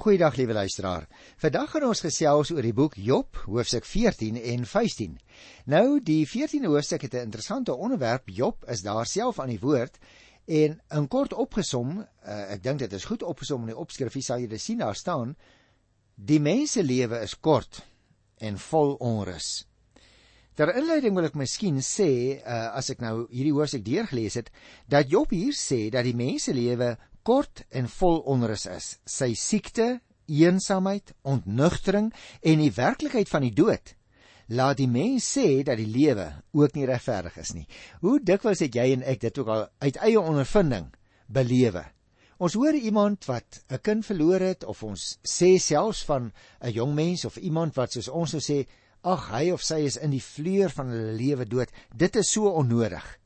[0.00, 1.04] Goeiedag liewe luisteraar.
[1.36, 5.18] Vandag gaan ons gesels oor die boek Job, hoofstuk 14 en 15.
[5.68, 8.28] Nou, die 14de hoofstuk het 'n interessante onderwerp.
[8.28, 9.98] Job is daar self aan die woord
[10.46, 14.38] en in kort opgesom, uh, ek dink dit is goed opgesom in die opskrifie sal
[14.38, 15.36] jy dit sien daar staan,
[16.14, 17.84] die mense lewe is kort
[18.38, 19.68] en vol onrus.
[20.54, 24.50] Ter inleiding wil ek miskien sê, uh, as ek nou hierdie hoofstuk deurgelees het,
[24.88, 28.98] dat Job hier sê dat die mense lewe kort en vol onrus is.
[29.06, 30.00] Sy siekte,
[30.30, 33.94] eensaamheid, ontnugtering en die werklikheid van die dood
[34.50, 36.26] laat die mens sê dat die lewe
[36.58, 37.66] ook nie regverdig is nie.
[38.02, 40.88] Hoe dikwels het jy en ek dit ook al uit eie ondervinding
[41.30, 41.84] belewe?
[42.40, 46.94] Ons hoor iemand wat 'n kind verloor het of ons sê selfs van 'n jong
[46.94, 48.66] mens of iemand wat soos ons sou sê,
[49.02, 51.68] ag hy of sy is in die vleur van hulle lewe dood.
[51.94, 53.18] Dit is so onnodig.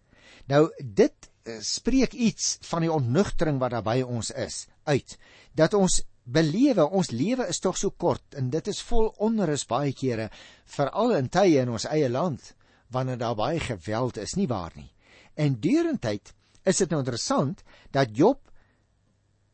[0.47, 1.30] Nou dit
[1.61, 5.16] spreek iets van die onnugtering wat daar by ons is uit.
[5.52, 9.93] Dat ons belewe ons lewe is tog so kort en dit is vol onrus baie
[9.93, 10.30] kere
[10.77, 12.55] veral in tye in ons eie land
[12.95, 14.88] wanneer daar baie geweld is nie waar nie?
[15.37, 16.33] En deurentyd
[16.65, 17.61] is dit nou interessant
[17.93, 18.40] dat Job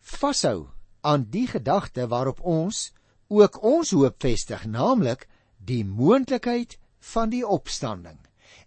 [0.01, 0.69] vashou
[1.01, 2.91] aan die gedagte waarop ons
[3.31, 5.27] ook ons hoop vestig naamlik
[5.59, 6.77] die moontlikheid
[7.15, 8.19] van die opstanding.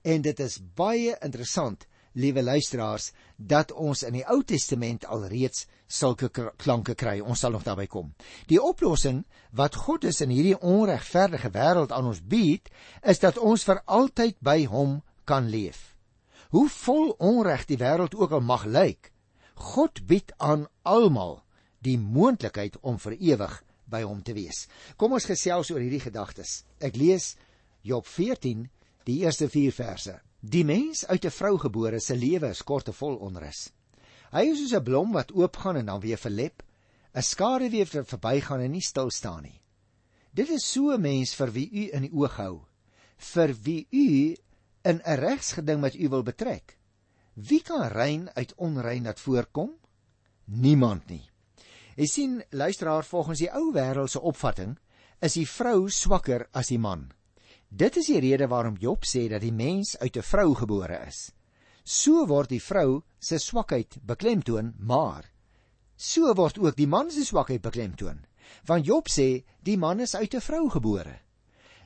[0.02, 6.30] En dit is baie interessant liewe luisteraars, dat ons in die Ou Testament alreeds sulke
[6.58, 7.20] klanke kry.
[7.22, 8.14] Ons sal nog daarby kom.
[8.50, 12.70] Die oplossing wat God is in hierdie onregverdige wêreld aan ons bied,
[13.02, 15.94] is dat ons vir altyd by hom kan leef.
[16.54, 19.10] Hoe vol onreg die wêreld ook al mag lyk,
[19.56, 21.42] God bied aan almal
[21.84, 23.56] die moontlikheid om vir ewig
[23.90, 24.68] by hom te wees.
[24.98, 26.64] Kom ons gesels oor hierdie gedagtes.
[26.82, 27.34] Ek lees
[27.84, 28.68] Job 14,
[29.06, 30.20] die eerste 4 verse.
[30.40, 33.72] Die mens uit 'n vrou gebore se lewe is kort en vol onrus.
[34.32, 36.64] Hy is soos 'n blom wat oopgaan en dan weer verlep,
[37.14, 39.62] 'n skaduwee wat verbygaan en nie stil staan nie.
[40.34, 42.66] Dit is so 'n mens vir wie u in die oog hou,
[43.18, 44.36] vir wie u
[44.84, 46.78] in 'n regsgeding met u wil betrek.
[47.34, 49.72] Wie kan rein uit onrein laat voorkom?
[50.46, 51.30] Niemand nie.
[51.96, 54.78] Jy sien, luisteraar, volgens die ou wêreldse opvatting
[55.22, 57.12] is die vrou swakker as die man.
[57.74, 61.32] Dit is die rede waarom Job sê dat die mens uit 'n vrou gebore is.
[61.84, 65.32] So word die vrou se swakheid beklemtoon, maar
[65.96, 68.26] so word ook die man se swakheid beklemtoon.
[68.66, 71.20] Want Job sê die man is uit 'n vrou gebore.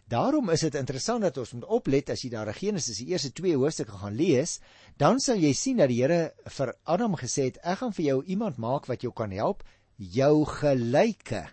[0.07, 3.55] Daarom is dit interessant dat ons moet oplet as jy daar Genesis die eerste 2
[3.55, 4.59] hoofstukke gaan lees,
[4.97, 8.23] dan sal jy sien dat die Here vir Adam gesê het: "Ek gaan vir jou
[8.25, 9.63] iemand maak wat jou kan help,
[9.95, 11.47] jou gelyke."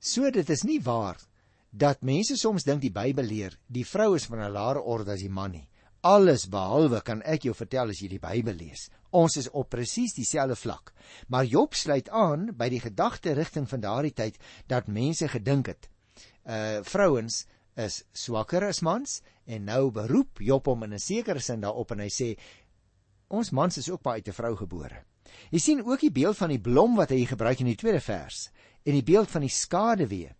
[0.00, 1.29] So dit is nie waar
[1.70, 5.20] dat mense soms dink die Bybel leer die vrou is van 'n laer orde as
[5.20, 5.68] die man nie.
[6.02, 8.88] Alles behalwe kan ek jou vertel as jy die Bybel lees.
[9.10, 10.92] Ons is op presies dieselfde vlak.
[11.28, 15.88] Maar Job sluit aan by die gedagte rigting van daardie tyd dat mense gedink het
[16.46, 21.60] uh vrouens is swakker as mans en nou beroep Job hom in 'n sekere sin
[21.60, 22.38] daarop en hy sê
[23.28, 25.04] ons mans is ook baie uit 'n vrou gebore.
[25.50, 28.50] Jy sien ook die beeld van die blom wat hy gebruik in die tweede vers
[28.84, 30.34] en die beeld van die skaduwee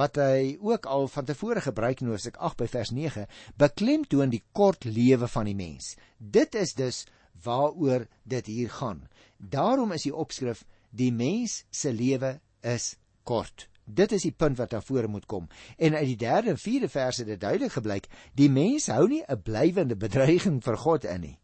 [0.00, 3.26] wat hy ook al van tevore gebruik in Hoofstuk 8 by vers 9,
[3.60, 5.94] beklemtoon die kort lewe van die mens.
[6.16, 7.04] Dit is dus
[7.44, 9.08] waaroor dit hier gaan.
[9.36, 12.94] Daarom is die opskrif die mens se lewe is
[13.28, 13.68] kort.
[13.84, 15.48] Dit is die punt wat daar voor moet kom.
[15.76, 19.22] En uit die 3de en 4de verse het dit duidelik gebleik, die mens hou nie
[19.26, 21.38] 'n blywende bedreiging vir God in nie.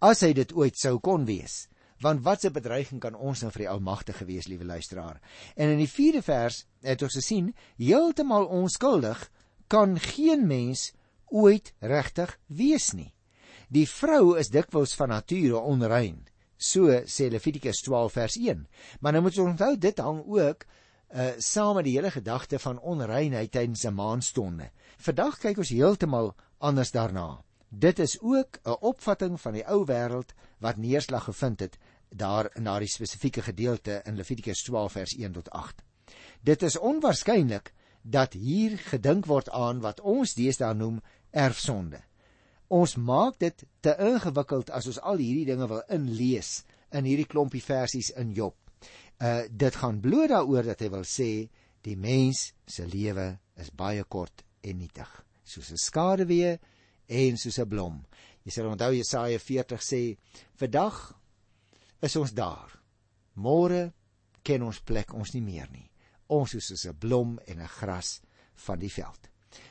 [0.00, 1.68] As hy dit ooit sou kon wees,
[2.02, 5.20] Want wat 'n bedreiging kan ons nou vir die Almagtige wees, liewe luisteraar.
[5.54, 9.30] En in die 4de vers het ons gesien, heeltemal onskuldig
[9.66, 10.92] kan geen mens
[11.26, 13.14] ooit regtig wees nie.
[13.68, 16.26] Die vrou is dikwels van nature onrein,
[16.56, 18.66] so sê Levitikus 12 vers 1.
[19.00, 20.66] Maar nou moet ons onthou dit hang ook
[21.14, 24.70] uh saam met die hele gedagte van onreinheid tydens 'n maanstonde.
[24.96, 27.44] Vandag kyk ons heeltemal anders daarna.
[27.68, 31.78] Dit is ook 'n opvatting van die ou wêreld wat neerslag gevind het
[32.12, 35.82] daar in daardie spesifieke gedeelte in Levitikus 12 vers 1 tot 8.
[36.40, 37.72] Dit is onwaarskynlik
[38.02, 41.00] dat hier gedink word aan wat ons deesdae noem
[41.30, 42.02] erfsonde.
[42.72, 47.62] Ons maak dit te ingewikkeld as ons al hierdie dinge wil inlees in hierdie klompie
[47.62, 48.56] versies in Job.
[49.22, 51.30] Uh dit gaan bloot daaroor dat hy wil sê
[51.86, 55.10] die mens se lewe is baie kort en nietig,
[55.44, 56.58] soos 'n skaduwee
[57.08, 58.04] en soos 'n blom.
[58.44, 60.16] Jy sal onthou Jesaja 40 sê:
[60.56, 61.14] "Vandag
[62.02, 62.70] is ons daar.
[63.38, 63.92] Môre
[64.42, 65.88] ken ons plek ons nie meer nie.
[66.28, 68.20] Ons is soos 'n blom en 'n gras
[68.66, 69.28] van die veld.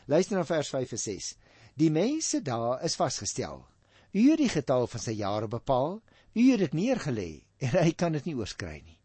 [0.07, 1.35] Luister na vers 5 en 6.
[1.75, 3.65] Die mense daar is vasgestel.
[4.13, 6.01] U het die getal van sy jare bepaal.
[6.33, 8.99] U het dit neergelê en hy kan dit nie oorskry nie.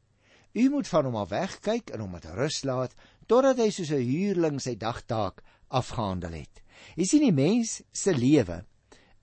[0.57, 2.95] U moet van hom af wegkyk en hom met rus laat
[3.27, 6.63] totdat hy soos 'n huurling sy dagtaak afgehandel het.
[6.97, 8.65] Jy sien die mens se lewe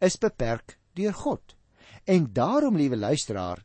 [0.01, 1.55] is beperk deur God.
[2.05, 3.63] En daarom, liewe luisteraar,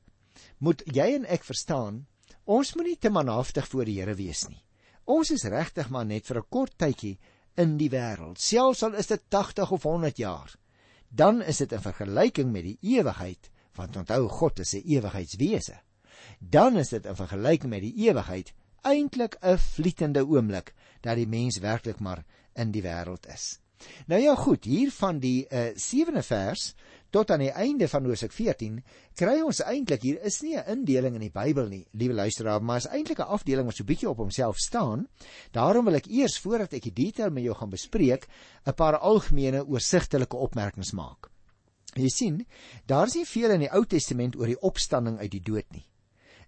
[0.58, 2.06] moet jy en ek verstaan,
[2.44, 4.62] ons moet nie te manhaftig voor die Here wees nie.
[5.04, 7.18] Ons is regtig maar net vir 'n kort tydjie
[7.56, 8.38] in die wêreld.
[8.38, 10.54] Selfs al is dit 80 of 100 jaar,
[11.08, 15.80] dan is dit in vergelyking met die ewigheid, want onthou God is 'n ewigheidswese.
[16.38, 18.52] Dan is dit in vergelyking met die ewigheid
[18.82, 23.60] eintlik 'n vlietende oomblik dat die mens werklik maar in die wêreld is.
[24.06, 26.74] Nou ja, goed, hier van die uh, 7de vers
[27.10, 28.82] tot aan die einde van Hosea 14
[29.16, 32.76] kry ons eintlik hier is nie 'n indeling in die Bybel nie, liewe luisteraar, maar
[32.76, 35.08] is eintlik 'n afdeling wat so bietjie op homself staan.
[35.52, 38.28] Daarom wil ek eers voordat ek die detail met jou gaan bespreek,
[38.66, 41.30] 'n paar algemene oorsigtelike opmerkings maak.
[41.94, 42.46] Jy sien,
[42.86, 45.86] daar is nie veel in die Ou Testament oor die opstanding uit die dood nie.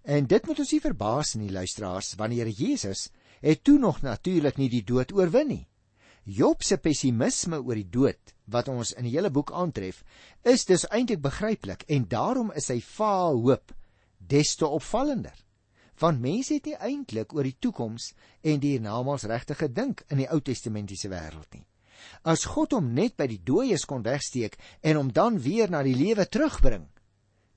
[0.03, 3.09] En dit moet ons nie verbaas nie, luisteraars, wanneer Jesus
[3.41, 5.67] het toe nog natuurlik nie die dood oorwin nie.
[6.23, 10.03] Job se pessimisme oor die dood wat ons in die hele boek aantref,
[10.43, 13.73] is dus eintlik begryplik en daarom is sy vaal hoop
[14.31, 15.35] des te opvallender.
[16.01, 18.11] Want mense het nie eintlik oor die toekoms
[18.41, 21.65] en die hiernamaals regtig gedink in die Ou Testamentiese wêreld nie.
[22.25, 25.97] As God hom net by die dooies kon wegsteek en hom dan weer na die
[25.97, 26.87] lewe terugbring.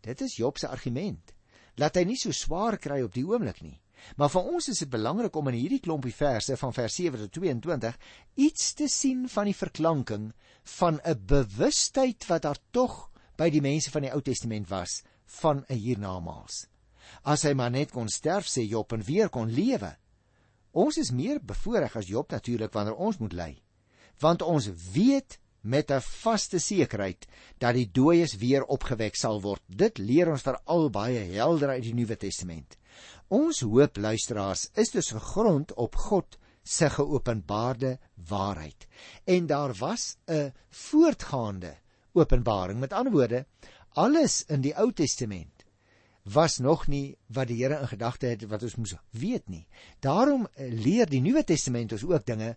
[0.04, 1.32] Dit is Job se argument.
[1.80, 3.78] Laat hy nie so swaar kry op die oomblik nie.
[4.16, 7.32] Maar vir ons is dit belangrik om in hierdie klompie verse van vers 7 tot
[7.32, 7.98] 22
[8.46, 10.32] iets te sien van die verklanking
[10.78, 15.02] van 'n bewustheid wat daar tog by die mense van die Ou Testament was
[15.40, 16.66] van 'n hiernamaals.
[17.22, 19.96] As hy maar net kon sterf sê Job en weer kon lewe.
[20.72, 23.62] Ons is meer bevoorreg as Job natuurlik wanneer ons moet ly.
[24.20, 27.26] Want ons weet met 'n vaste sekerheid
[27.58, 29.62] dat die dooies weer opgewek sal word.
[29.66, 32.76] Dit leer ons veral baie helder uit die Nuwe Testament.
[33.28, 37.98] Ons hoop luisteraars is dus gegrond op God se geopenbaarde
[38.28, 38.86] waarheid.
[39.24, 41.76] En daar was 'n voortgaande
[42.12, 42.80] openbaring.
[42.80, 43.46] Met ander woorde,
[43.88, 45.64] alles in die Ou Testament
[46.22, 49.66] was nog nie wat die Here in gedagte het wat ons moes weet nie.
[50.00, 52.56] Daarom leer die Nuwe Testament ons ook dinge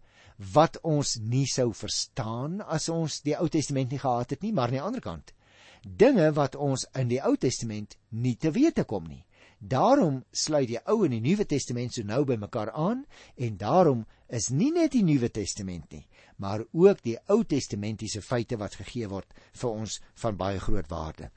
[0.54, 4.64] wat ons nie sou verstaan as ons die Ou Testament nie gehad het nie, maar
[4.68, 5.34] aan die ander kant
[5.82, 9.24] dinge wat ons in die Ou Testament nie te wete kom nie.
[9.60, 13.06] Daarom sluit die Ou en die Nuwe Testament so nou by mekaar aan
[13.36, 16.06] en daarom is nie net die Nuwe Testament nie,
[16.38, 21.32] maar ook die Ou Testamentiese feite wat gegee word vir ons van baie groot waarde.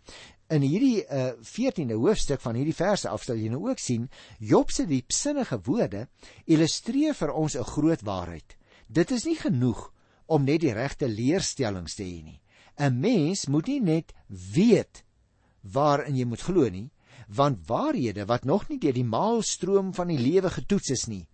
[0.51, 4.85] In hierdie uh, 14de hoofstuk van hierdie verse afstel jy nou ook sien Job se
[4.91, 6.09] diepsinnige woorde
[6.45, 8.57] illustreer vir ons 'n groot waarheid.
[8.89, 9.93] Dit is nie genoeg
[10.27, 12.41] om net die regte leerstellings te hê nie.
[12.77, 15.05] 'n Mens moet nie net weet
[15.63, 16.91] waarin jy moet glo nie,
[17.35, 21.25] want waarhede wat nog nie deur die maalstroom van die lewe getoets is nie,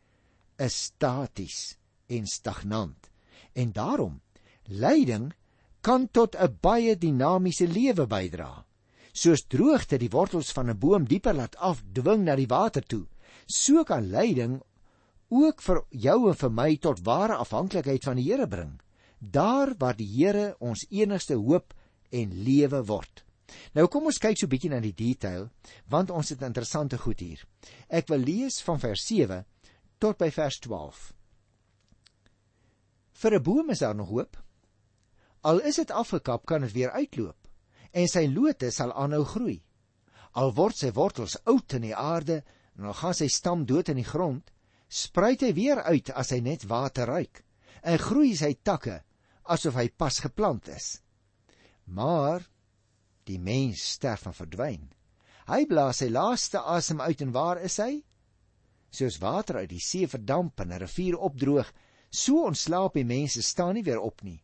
[0.61, 1.77] is staties
[2.13, 3.11] en stagnant.
[3.57, 4.21] En daarom
[4.69, 5.33] lyding
[5.81, 8.65] kan tot 'n baie dinamiese lewe bydra.
[9.13, 13.07] Soos droogte die wortels van 'n boom dieper laat afdwing na die water toe,
[13.47, 14.61] so kan lyding
[15.29, 18.81] ook vir jou en vir my tot ware afhanklikheid van die Here bring,
[19.19, 21.75] daar waar die Here ons enigste hoop
[22.11, 23.26] en lewe word.
[23.79, 25.49] Nou kom ons kyk so bietjie na die detail,
[25.91, 27.45] want ons het interessante goed hier.
[27.89, 29.45] Ek wil lees van vers 7
[30.03, 31.13] tot by vers 12.
[33.17, 34.37] Vir 'n boom is daar nog hoop.
[35.41, 37.37] Al is dit afgekap, kan dit weer uitloop
[37.93, 39.63] en sy lote sal aanhou groei.
[40.33, 42.43] Al word sy wortels oud in die aarde
[42.77, 44.53] en al gaan sy stam dood in die grond,
[44.89, 47.43] spruit hy weer uit as hy net water ruik
[47.83, 49.01] en groei sy takke
[49.45, 51.01] asof hy pas geplant is.
[51.87, 52.45] Maar
[53.27, 54.87] Die mens sterf en verdwyn.
[55.47, 58.03] Hy blaas sy laaste asem uit en waar is hy?
[58.91, 61.73] Soos water uit die see verdamp en 'n rivier opdroog,
[62.11, 64.43] so ontslaap die mense staan nie weer op nie.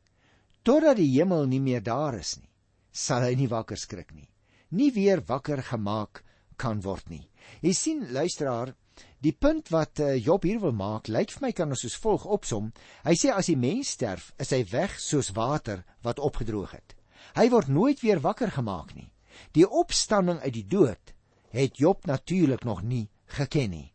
[0.63, 2.51] Totdat die hemel nie meer daar is nie,
[2.93, 4.29] sal hy nie wakker skrik nie.
[4.71, 6.25] Nie weer wakker gemaak
[6.57, 7.29] kan word nie.
[7.63, 8.75] Jy sien luisteraar,
[9.21, 12.25] die punt wat uh, Job hier wil maak, lyk vir my kan ons soos volg
[12.25, 12.73] opsom.
[13.05, 16.97] Hy sê as die mens sterf, is hy weg soos water wat opgedroog het.
[17.35, 19.11] Hy word nooit weer wakker gemaak nie.
[19.57, 21.15] Die opstanding uit die dood
[21.53, 23.93] het Job natuurlik nog nie geken nie.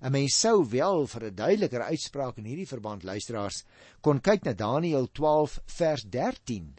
[0.00, 3.64] 'n Mens sou wel vir 'n duideliker uitspraak in hierdie verband luisteraars
[4.00, 6.74] kon kyk na Daniël 12 vers 13.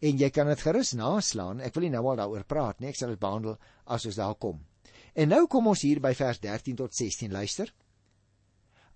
[0.00, 1.60] En jy kan dit gerus naslaan.
[1.60, 2.88] Ek wil nie nou al daaroor praat nie.
[2.88, 4.64] Ek sal dit behandel as ons daar kom.
[5.14, 7.72] En nou kom ons hier by vers 13 tot 16 luister.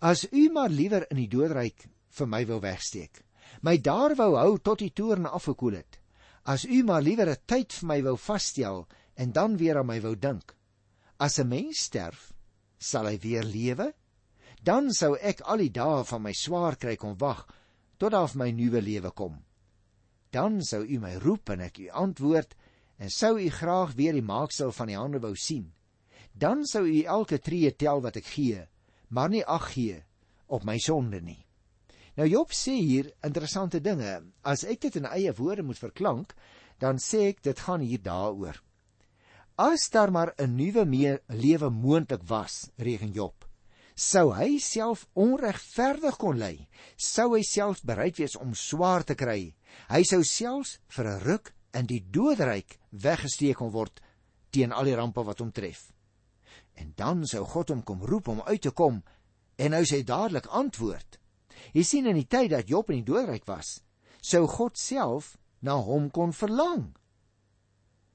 [0.00, 3.23] As u maar liewer in die doodryk vir my wou wegsteek,
[3.62, 6.00] my daar wou hou tot die toorn afgekoel het,
[6.44, 10.00] As u maar liewer 'n tyd vir my wou vasstel en dan weer aan my
[10.00, 10.56] wou dink.
[11.18, 12.32] As 'n mens sterf,
[12.78, 13.92] sal hy weer lewe?
[14.62, 17.47] Dan sou ek al die dae van my swaar kry kon wag
[17.99, 19.44] tot daar my nuwe lewe kom.
[20.30, 22.54] Dan sou u my roep en ek u antwoord
[22.99, 25.73] en sou u graag weer die maaksel van die hande wou sien.
[26.32, 28.66] Dan sou u elke tree tel wat ek gee,
[29.09, 30.04] maar nie ag gee
[30.47, 31.47] op my sonde nie.
[32.20, 34.18] Nou Job sê hier interessante dinge.
[34.44, 36.34] As ek dit in eie woorde moet verklank,
[36.76, 38.58] dan sê ek dit gaan hier daaroor.
[39.56, 40.84] As daar maar 'n nuwe
[41.28, 43.48] lewe moontlik was, reken Job,
[43.94, 49.54] sou hy self onregverdig kon ly, sou hy self bereid wees om swaar te kry.
[49.88, 54.00] Hy sou selfs vir 'n ruk in die doodryk weggesteek kon word
[54.50, 55.92] teen al die rampe wat hom tref.
[56.74, 59.02] En dan sou God hom kom roep om uit te kom
[59.56, 61.19] en nou sê dadelik antwoord.
[61.74, 63.80] Jy sien in die tyd dat Job in die doodryk was,
[64.22, 66.90] sou God self na hom kon verlang.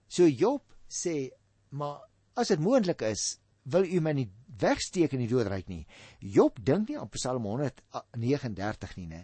[0.08, 1.32] So Job sê,
[1.70, 2.04] maar
[2.36, 3.36] as dit moontlik is,
[3.66, 4.28] wil u my nie
[4.62, 5.86] wegsteek in die doodryk nie.
[6.22, 9.24] Job dink nie aan Psalm 139 nie, né?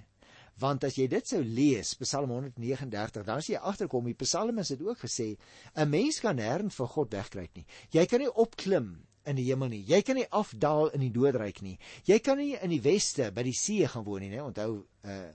[0.61, 4.81] Want as jy dit sou lees, Psalm 139, dan as jy agterkom, die Psalmis het
[4.85, 5.37] ook gesê,
[5.75, 7.65] 'n mens kan nêrens vir God wegkry nie.
[7.91, 9.83] Jy kan nie opklim in die hemel nie.
[9.87, 11.77] Jy kan nie afdaal in die doodryk nie.
[12.05, 14.41] Jy kan nie in die weste by die see gaan woon nie?
[14.41, 15.29] Onthou uh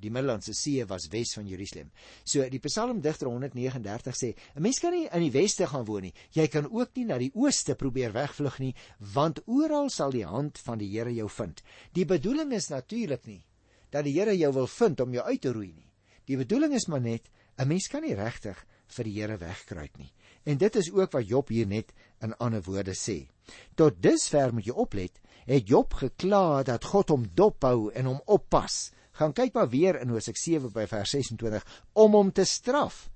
[0.00, 1.90] die Middellandse See was wes van Jerusalem.
[2.24, 6.14] So die Psalmdigter 139 sê: 'n Mens kan nie in die weste gaan woon nie.
[6.32, 10.58] Jy kan ook nie na die ooste probeer wegvlug nie, want oral sal die hand
[10.58, 11.62] van die Here jou vind.
[11.92, 13.44] Die bedoeling is natuurlik nie
[13.90, 15.90] dat die Here jou wil vind om jou uit te roei nie.
[16.26, 20.12] Die bedoeling is maar net 'n mens kan nie regtig vir die Here wegkruip nie.
[20.44, 23.28] En dit is ook wat Job hier net in ander woorde sê.
[23.74, 28.90] Tot dusver moet jy oplet, het Job gekla dat God hom dophou en hom oppas
[29.18, 33.08] gaan kyk maar weer in Hosea 7 by vers 26 om hom te straf.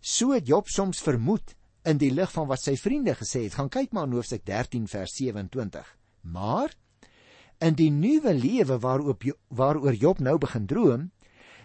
[0.00, 1.54] So het Job soms vermoed
[1.88, 3.56] in die lig van wat sy vriende gesê het.
[3.58, 5.86] Gaan kyk maar in Hosea 13 vers 27.
[6.22, 6.74] Maar
[7.64, 11.08] in die nuwe lewe waarop waaroor Job nou begin droom,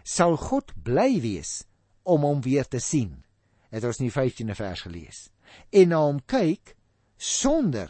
[0.03, 1.63] sal God bly wees
[2.03, 3.23] om hom weer te sien.
[3.73, 5.23] Het ons in die 15de vers gelees.
[5.73, 6.75] En na hom kyk
[7.17, 7.89] sonder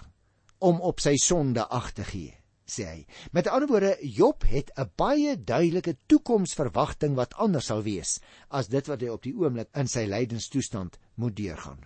[0.63, 2.31] om op sy sonde ag te gee
[2.73, 2.99] sê hy.
[3.35, 8.87] Met ander woorde, Job het 'n baie duidelike toekomsverwagting wat anders sal wees as dit
[8.87, 11.85] wat hy op die oomblik in sy lydenstoestand moet deurgaan.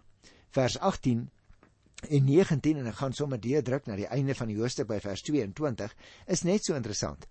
[0.50, 1.30] Vers 18
[2.10, 5.22] en 19 en ek gaan sommer deurdruk na die einde van die hoofstuk by vers
[5.22, 5.96] 22
[6.28, 7.28] is net so interessant.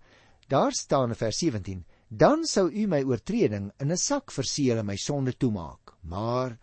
[0.47, 4.85] Daar staan in vers 17: Dan sou u my oortreding in 'n sak verseël en
[4.85, 5.93] my sonde toemaak.
[6.01, 6.57] Maar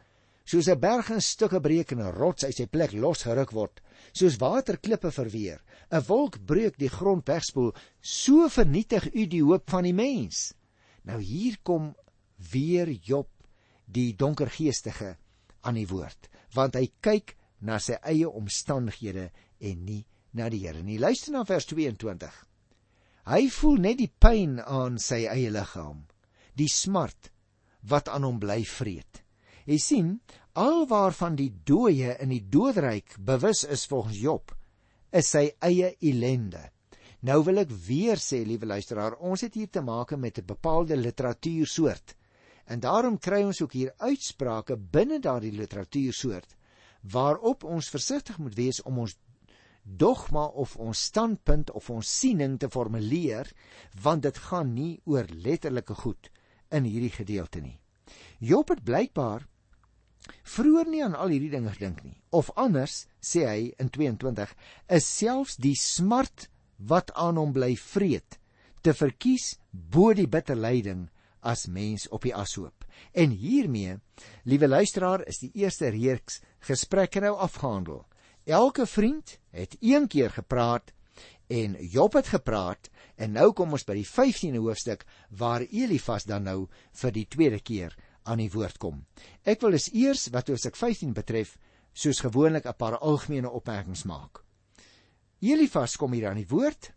[0.45, 3.81] soos 'n berg in stukke breek en 'n rots uit sy plek losgeruk word,
[4.13, 5.61] soos waterklippe verweer,
[5.91, 10.55] 'n wolk breek die grond wegspoel, so vernietig u die hoop van die mens.
[11.03, 11.95] Nou hier kom
[12.53, 13.29] weer Job,
[13.85, 15.17] die donkergeestige
[15.61, 20.83] aan die woord, want hy kyk na sy eie omstandighede en nie na die Here
[20.83, 20.99] nie.
[20.99, 22.33] Luister na vers 22.
[23.25, 26.03] Hy voel net die pyn aan sy eie liggaam,
[26.53, 27.31] die smart
[27.89, 29.23] wat aan hom bly vreet.
[29.65, 30.11] Jy sien,
[30.61, 34.53] alwaarvan die dooie in die doodryk bewus is volgens Job,
[35.09, 36.67] is sy eie ellende.
[37.25, 40.97] Nou wil ek weer sê, liewe luisteraar, ons het hier te maak met 'n bepaalde
[40.97, 42.17] literatuursoort.
[42.69, 46.57] En daarom kry ons ook hier uitsprake binne daardie literatuursoort
[47.13, 49.17] waarop ons versigtig moet wees om ons
[49.85, 53.51] dogma of ons standpunt of ons siening te formuleer,
[54.03, 56.31] want dit gaan nie oor letterlike goed
[56.73, 57.79] in hierdie gedeelte nie.
[58.41, 59.47] Job het blykbaar
[60.49, 62.17] vroeër nie aan al hierdie dinge gedink nie.
[62.33, 64.55] Of anders, sê hy in 22,
[64.89, 66.49] is selfs die smart
[66.79, 68.39] wat aan hom bly vreet
[68.85, 71.07] te verkies bo die bitter lyding
[71.45, 72.85] as mens op die ashoop.
[73.13, 73.99] En hiermee,
[74.45, 78.05] liewe luisteraar, is die eerste reeks gesprekke nou afgehandel.
[78.45, 80.93] Elke vriend het een keer gepraat
[81.47, 86.45] en Job het gepraat en nou kom ons by die 15de hoofstuk waar Elifas dan
[86.45, 86.67] nou
[87.01, 89.05] vir die tweede keer aan die woord kom.
[89.45, 91.57] Ek wil dus eers wat Hosea 15 betref,
[91.95, 94.45] soos gewoonlik 'n paar algemene opmerkings maak.
[95.41, 96.93] Elifas kom hier aan die woord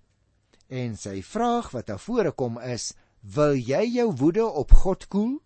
[0.67, 5.39] en sy vraag wat daar vore kom is: "Wil jy jou woede op God koel?"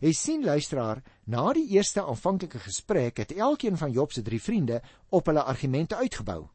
[0.00, 4.80] Jy sien luisteraar, na die eerste aanvanklike gesprek het elkeen van Job se drie vriende
[5.12, 6.46] op hulle argumente uitgebou.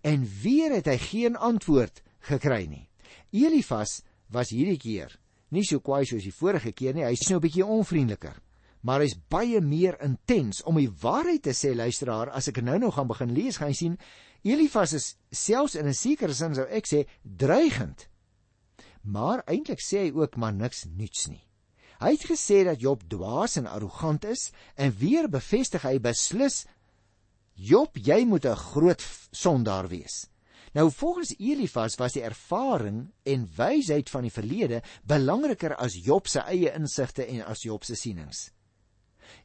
[0.00, 2.00] En weer het hy geen antwoord
[2.30, 2.88] gekry nie.
[3.30, 4.00] Elifas
[4.32, 5.12] was hierdie keer
[5.54, 7.06] nie so kwaai soos die vorige keer nie.
[7.06, 8.36] Hy's nou 'n bietjie onvriendeliker,
[8.82, 12.30] maar hy's baie meer intens om die waarheid te sê, luisteraar.
[12.30, 13.98] As ek nou nou gaan begin lees, gaan jy sien
[14.44, 18.08] Elifas is selfs in 'n sekere sin sou ek sê dreigend.
[19.02, 21.42] Maar eintlik sê hy ook maar niks nuuts nie.
[22.04, 26.66] Hy het gesê dat Job dwaas en arrogant is en weer bevestig hy beslis
[27.54, 30.26] Job, jy moet 'n groot sondaar wees.
[30.74, 36.40] Nou volgens Elifas was die ervaring en wysheid van die verlede belangriker as Job se
[36.40, 38.50] eie insigte en as Job se sienings.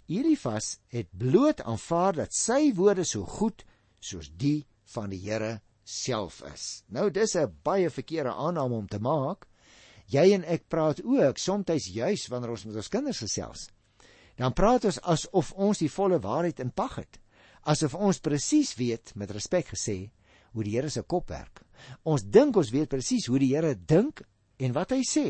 [0.07, 3.63] Elifas het bloot aanvaar dat sy woorde so goed
[3.99, 6.83] soos die van die Here self is.
[6.87, 9.47] Nou dis 'n baie verkeerde aanname om te maak.
[10.09, 13.67] Jy en ek praat ook soms juis wanneer ons met ons kinders gesels.
[14.39, 17.19] Dan praat ons asof ons die volle waarheid in pag het.
[17.67, 20.09] Asof ons presies weet met respek gesê
[20.53, 21.61] hoe die Here se kop werk.
[22.03, 24.23] Ons dink ons weet presies hoe die Here dink
[24.59, 25.27] en wat hy sê.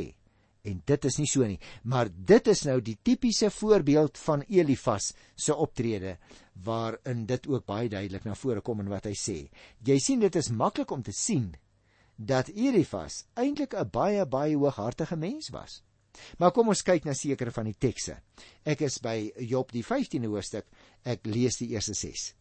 [0.64, 5.14] En dit is nie so nie, maar dit is nou die tipiese voorbeeld van Elifas
[5.36, 6.18] se optrede
[6.66, 9.38] waarin dit ook baie duidelik na vore kom in wat hy sê.
[9.88, 11.54] Jy sien dit is maklik om te sien
[12.20, 15.84] dat Elifas eintlik 'n baie baie hooghartige mens was.
[16.38, 18.20] Maar kom ons kyk na sekere van die tekste.
[18.64, 20.66] Ek is by Job die 15de hoofstuk.
[21.04, 22.34] Ek lees die eerste 6.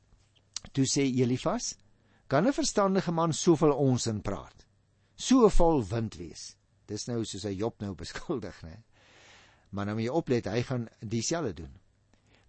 [0.72, 1.76] Toe sê Elifas:
[2.26, 4.66] Kan 'n verstandige man soveel onsin praat?
[5.16, 6.56] So vol wind wees.
[6.86, 8.82] Dis nou soos hy Job nou beskuldig, né?
[9.70, 11.72] Maar nou moet jy oplet, hy gaan dieselfde doen.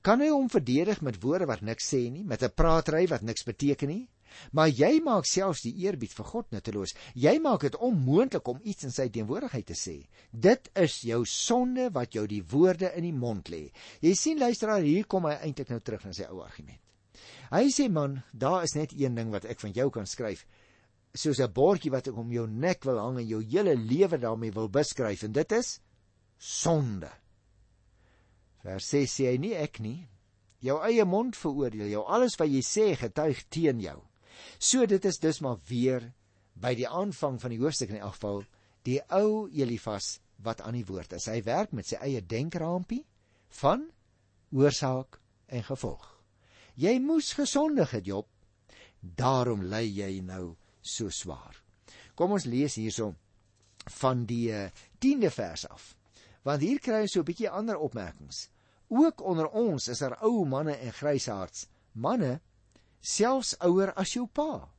[0.02, 3.44] Kan hy hom verdedig met woorde wat niks sê nie, met 'n praatry wat niks
[3.44, 4.08] beteken nie?
[4.52, 6.96] Maar jy maak selfs die eerbied vir God nutteloos.
[7.16, 9.98] Jy maak dit onmoontlik om iets in sy teenwoordigheid te sê.
[10.32, 13.70] Dit is jou sonde wat jou die woorde in die mond lê.
[14.02, 16.82] Jy sien luisteraar, hier kom hy eintlik nou terug na sy ou argument.
[17.50, 20.46] Hy sê man, daar is net een ding wat ek van jou kan skryf
[21.14, 24.52] soos 'n bordjie wat ek om jou nek wil hang en jou hele lewe daarmee
[24.52, 25.80] wil beskryf en dit is
[26.38, 27.10] sonde.
[28.64, 30.08] Vers 6 sê hy nie ek nie.
[30.62, 32.04] Jou eie mond veroordeel jou.
[32.06, 34.04] Alles wat jy sê getuig teen jou.
[34.58, 36.12] So dit is dus maar weer
[36.54, 38.44] by die aanvang van die hoofstuk in elk geval
[38.88, 41.28] die ou Elifas wat aan die woord is.
[41.28, 43.04] Hy werk met sy eie denkrampie
[43.62, 43.90] van
[44.56, 45.20] oorsaak
[45.52, 46.06] en gevolg.
[46.80, 48.28] Jy moes gesondig het Job.
[49.00, 51.58] Daarom lê jy nou so swaar.
[52.16, 53.14] Kom ons lees hierso
[54.00, 54.52] van die
[55.00, 55.94] 10de eh, vers af.
[56.44, 58.50] Want hier kry ons so 'n bietjie ander opmerkings.
[58.88, 62.40] Ook onder ons is daar ou manne en grysaards, manne
[63.02, 64.70] selfs ouer as jou pa.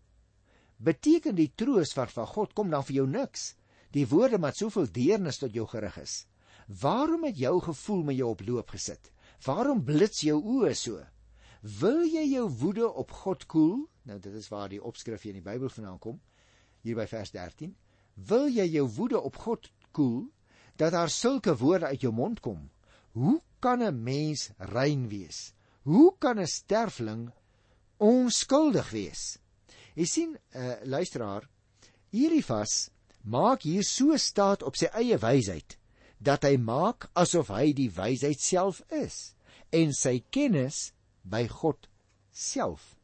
[0.81, 3.55] Beteken die troos wat van God kom dan vir jou niks?
[3.93, 6.27] Die woorde wat soveel deernis tot jou gerig is.
[6.67, 9.11] Waarom het jou gevoel met jou op loop gesit?
[9.45, 11.01] Waarom blits jou oë so?
[11.81, 13.85] Wil jy jou woede op God koel?
[14.09, 16.21] Nou dit is waar die opskrif hier in die Bybel vandaan kom.
[16.81, 17.75] Hier by vers 13.
[18.15, 20.31] Wil jy jou woede op God koel
[20.81, 22.71] dat daar sulke woorde uit jou mond kom?
[23.13, 25.53] Hoe kan 'n mens rein wees?
[25.83, 27.31] Hoe kan 'n sterfling
[28.01, 29.25] onskuldig wees?
[29.95, 31.47] Jy sien, uh, luisteraar,
[32.11, 32.91] Elifas
[33.23, 35.77] maak hier so staat op sy eie wysheid
[36.21, 39.35] dat hy maak asof hy die wysheid self is
[39.73, 40.91] en sy kennis
[41.23, 41.89] by God
[42.33, 42.95] self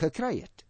[0.00, 0.64] gekry het.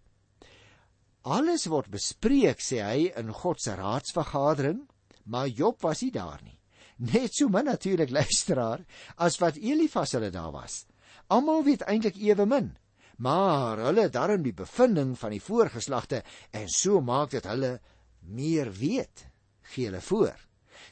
[1.29, 4.87] Alles word bespreek, sê hy, in God se raadsvergadering,
[5.29, 6.57] maar Job was nie daar nie.
[7.01, 8.85] Net so min natuurlik luisteraar
[9.21, 10.85] as wat Elifas hulle daar was.
[11.29, 12.73] Almal weet eintlik ewe min,
[13.21, 16.23] maar hulle darm die bevinding van die voorgeslagte
[16.57, 17.75] en so maak dit hulle
[18.21, 19.27] meer weet,
[19.73, 20.37] gee hulle voor.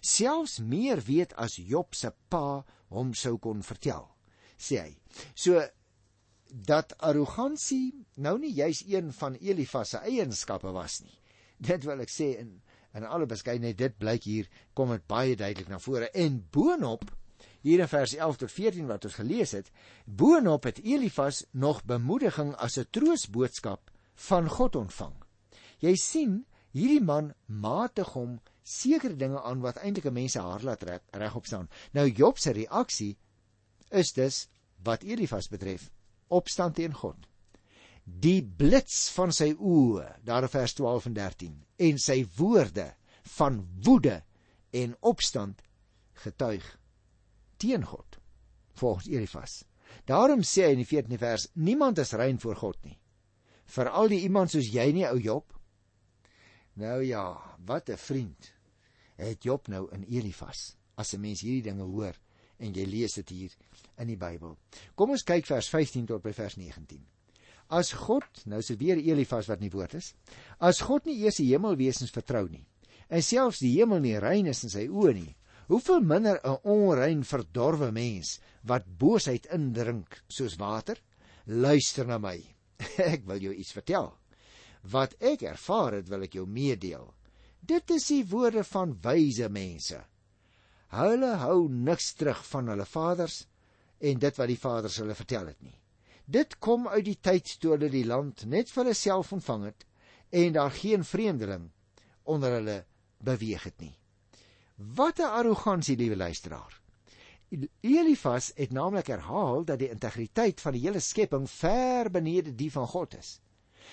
[0.05, 2.63] Selfs meer weet as Job se pa
[2.93, 4.05] hom sou kon vertel,
[4.61, 4.93] sê hy.
[5.35, 5.63] So
[6.49, 11.17] dat arrogansie nou nie juis een van Elifas se eienskappe was nie.
[11.69, 12.59] Dit wil ek sê in
[12.97, 17.05] in alle beskeidenheid dit blyk hier kom dit baie duidelik na vore en boonop
[17.61, 19.71] hier in vers 11 tot 14 wat ons gelees het,
[20.05, 25.15] boonop het Elifas nog bemoediging as 'n troosboodskap van God ontvang.
[25.79, 30.63] Jy sien, hierdie man matig hom sekere dinge aan wat eintlik 'n mens se haar
[30.63, 31.69] laat regop staan.
[31.93, 33.17] Nou Job se reaksie
[33.91, 34.49] is dus
[34.83, 35.91] wat Elifas betref
[36.29, 37.17] opstand teen God.
[38.05, 42.95] Die blits van sy oë, daar in vers 12 en 13, en sy woorde
[43.39, 44.23] van woede
[44.71, 45.63] en opstand
[46.13, 46.79] getuig
[47.59, 48.19] teen God.
[48.79, 49.65] Volgens Elifas.
[50.09, 52.99] Daarom sê hy in die 14de vers: Niemand is rein voor God nie.
[53.69, 55.53] Veral die iemand soos jy nie, ou Job.
[56.79, 58.53] Nou ja, wat 'n vriend
[59.17, 60.77] het Job nou in Elifas.
[60.97, 62.15] As 'n mens hierdie dinge hoor
[62.59, 63.53] en jy lees dit hier
[63.99, 64.57] in die Bybel.
[64.95, 67.05] Kom ons kyk vers 15 tot by vers 19.
[67.69, 70.15] As God, nou is dit weer Elifas wat in die woord is,
[70.59, 72.65] as God nie eers die hemelwesens vertrou nie
[73.09, 75.37] en selfs die hemel nie rein is in sy oë nie,
[75.69, 80.97] hoeveel minder 'n onrein verdorwe mens wat boosheid indrink soos water?
[81.45, 82.39] Luister na my.
[83.13, 84.13] Ek wil jou iets vertel.
[84.83, 87.13] Wat ek ervaar het, wil ek jou meedeel.
[87.61, 89.99] Dit is die woorde van wyse mense.
[90.89, 93.43] Hulle hou niks terug van hulle vaders
[94.01, 95.77] en dit wat die vaders hulle vertel het nie.
[96.25, 99.85] Dit kom uit die tyd toe hulle die land net vir hulle self ontvang het
[100.31, 101.71] en daar geen vreemdeling
[102.25, 102.85] onder hulle
[103.25, 103.98] beweeg het nie.
[104.79, 106.81] Wat 'n arrogansie, liewe luisteraar.
[107.81, 112.87] Elifas het naamlik herhaal dat die integriteit van die hele skepping ver benede die van
[112.87, 113.41] God is.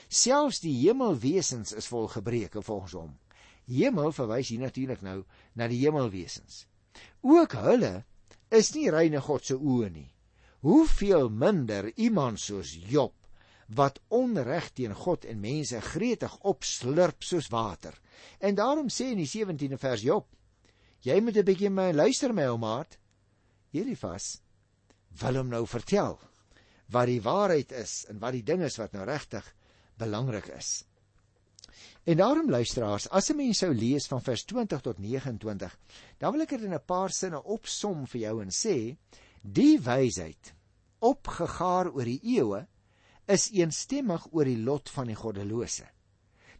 [0.08, 3.17] Selfs die hemelwesens is vol gebreke volgens hom.
[3.65, 6.67] Hemel verwys hier natuurlik nou na die hemelwesens.
[7.21, 8.06] Ook hulle
[8.50, 10.12] is nie reine God se oë nie.
[10.60, 13.13] Hoeveel minder iemand soos Job
[13.67, 17.98] wat onreg teen God en mense gretig opslurp soos water.
[18.38, 20.35] En daarom sê in die 17de vers Job:
[21.06, 22.98] Jy moet 'n bietjie my luister my ou maat.
[23.72, 24.41] Elifas
[25.22, 26.18] wil hom nou vertel
[26.89, 29.46] wat die waarheid is en wat die ding is wat nou regtig
[29.98, 30.84] belangrik is.
[32.06, 35.78] En daarom luisteraars, as 'n mens sou lees van vers 20 tot 29,
[36.18, 38.98] dan wil ek dit in 'n paar sinne opsom vir jou en sê:
[39.41, 40.54] Die wysheid
[41.00, 42.68] opgegaar oor die eeue
[43.28, 45.86] is eensstemmig oor die lot van die goddelose.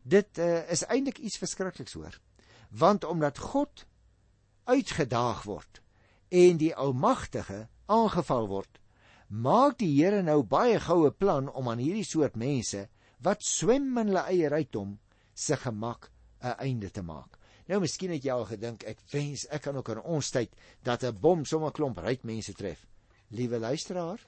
[0.04, 2.20] Dit uh, is eintlik iets verskrikliks hoor.
[2.70, 3.86] Want omdat God
[4.66, 5.82] uitgedaag word
[6.30, 8.82] en die Almagtige aangeval word,
[9.30, 12.88] maak die Here nou baie goue plan om aan hierdie soort mense
[13.26, 14.98] wat swem in hulle eie rykdom
[15.34, 17.40] se gemak 'n einde te maak.
[17.68, 21.04] Nou miskien het jy al gedink ek wens ek kan ook in ons tyd dat
[21.04, 22.88] 'n bom sommer klomp ryk mense tref.
[23.30, 24.20] Liewe luisteraar,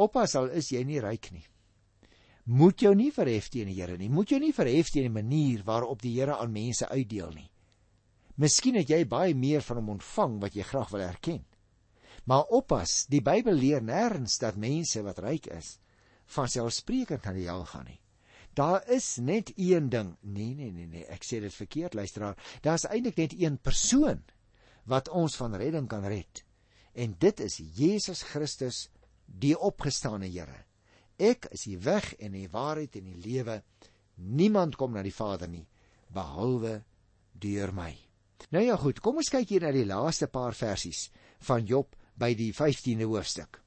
[0.00, 1.44] Oppas al is jy nie ryk nie.
[2.50, 4.08] Moet jou nie verhef teen die Here nie.
[4.08, 7.50] Moet jou nie verhef teen die manier waarop die Here aan mense uitdeel nie.
[8.40, 11.42] Miskien het jy baie meer van hom ontvang wat jy graag wil erken.
[12.24, 15.74] Maar oppas, die Bybel leer nêrens dat mense wat ryk is,
[16.32, 17.98] van selfsprekend na die hel gaan nie.
[18.56, 20.14] Daar is net een ding.
[20.20, 22.38] Nee, nee, nee, nee, ek sê dit verkeerd, luisteraar.
[22.64, 24.24] Daar's eintlik net een persoon
[24.90, 26.44] wat ons van redding kan red.
[26.92, 28.88] En dit is Jesus Christus
[29.26, 30.64] die opgestane Here.
[31.20, 33.60] Ek is die weg en die waarheid en die lewe.
[34.16, 35.66] Niemand kom na die Vader nie
[36.10, 36.80] behalwe
[37.38, 38.09] deur my.
[38.50, 41.08] Nou ja goed, kom ons kyk hier na die laaste paar versies
[41.46, 43.60] van Job by die 15de hoofstuk.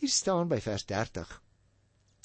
[0.00, 1.36] Hier staan by vers 30: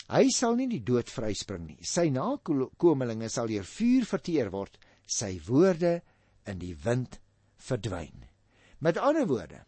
[0.07, 1.81] Hy sal nie die dood vryspring nie.
[1.81, 5.99] Sy nakomelinge sal deur vuur verteer word, sy woorde
[6.45, 7.19] in die wind
[7.57, 8.29] verdwyn.
[8.79, 9.65] Met ander woorde,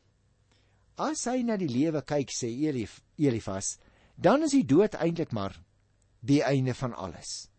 [0.98, 3.76] As hy na die lewe kyk, sê Elif, Elifas,
[4.18, 5.54] dan is die dood eintlik maar
[6.26, 7.50] die einde van alles.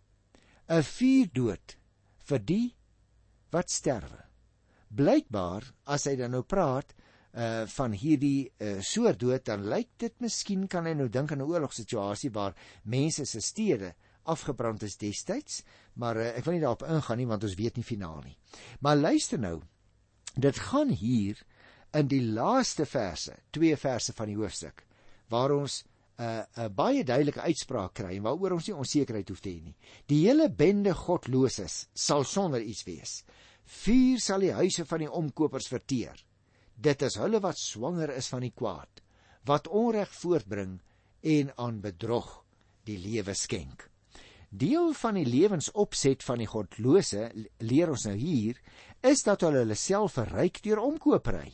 [0.67, 1.77] 'n Vuur dood
[2.27, 2.75] vir die
[3.55, 4.25] wat sterwe.
[4.89, 6.95] Blykbaar as hy dan nou praat
[7.39, 11.43] uh van hierdie uh soort dood dan lyk dit miskien kan hy nou dink aan
[11.43, 13.95] 'n oorlogssituasie waar mense se stede
[14.29, 15.63] afgebrand is destyds,
[15.95, 18.37] maar uh, ek wil nie daarop ingaan nie want ons weet nie finaal nie.
[18.81, 19.61] Maar luister nou.
[20.39, 21.41] Dit gaan hier
[21.97, 24.85] in die laaste verse, twee verse van die hoofstuk,
[25.33, 25.83] waar ons
[26.19, 29.51] 'n uh, 'n uh, baie duidelike uitspraak kry en waaroor ons nie onsekerheid hoef te
[29.51, 29.77] hê nie.
[30.11, 33.23] Die hele bende godloses sal sonder iets wees.
[33.65, 36.19] Vuur sal die huise van die omkopers verteer.
[36.75, 39.03] Dit is hulle wat swanger is van die kwaad,
[39.47, 40.81] wat onreg voortbring
[41.23, 42.45] en aan bedrog
[42.87, 43.87] die lewe skenk.
[44.51, 47.29] Deel van die lewensopset van die godlose
[47.61, 48.59] leer ons nou hier
[49.05, 51.53] is dat hulle hulle self verryk deur omkopery.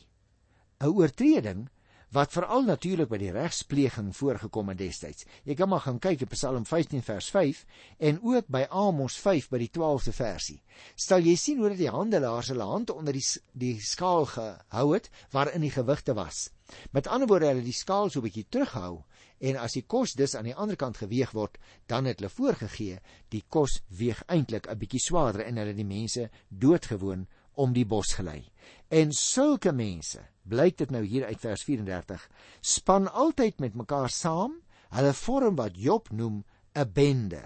[0.79, 1.67] 'n oortreding
[2.15, 5.25] wat veral natuurlik by die regspleging voorgekom het destyds.
[5.43, 7.63] Jy kan maar gaan kyk in Psalm 15 vers 5
[8.07, 10.61] en ook by Amos 5 by die 12de versie.
[10.95, 15.09] Stel jy sien hoe dat die handelaars hulle hand onder die die skaal gehou het
[15.35, 16.49] waarin die gewigte was.
[16.95, 19.03] Met ander woorde, hulle die skaal so 'n bietjie terughou
[19.39, 22.99] en as die kos dus aan die ander kant geweeg word, dan het hulle voorgegee
[23.29, 28.13] die kos weeg eintlik 'n bietjie swaarder en hulle die mense doodgewoon om die bos
[28.13, 28.43] gelei.
[28.87, 32.21] En sulke mense, blyk dit nou hier uit vers 34,
[32.61, 34.59] span altyd met mekaar saam.
[34.95, 36.43] Hulle vorm wat Job noem
[36.75, 37.43] 'n bende.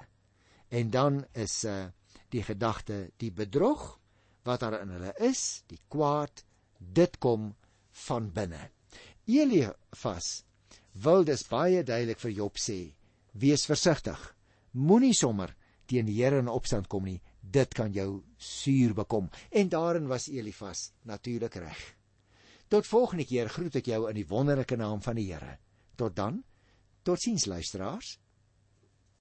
[0.70, 1.88] En dan is uh
[2.30, 4.00] die gedagte die bedrog
[4.44, 6.44] wat daar in hulle is, die kwaad,
[6.78, 7.56] dit kom
[7.92, 8.70] van binne.
[9.26, 10.44] Eliefas
[10.92, 12.94] wil dus baie duidelik vir Job sê:
[13.32, 14.36] Wees versigtig.
[14.72, 19.30] Moenie sommer teen die Here in opstand kom nie dit kan jou suur bekom.
[19.50, 21.99] En daarin was Elifas natuurlik reg.
[22.69, 25.55] Tot volgende keer groet ek jou in die wonderlike naam van die Here.
[25.97, 26.43] Tot dan.
[27.01, 28.12] Totsiens luisteraars.